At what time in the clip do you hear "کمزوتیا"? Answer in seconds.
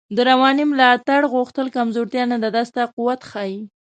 1.77-2.23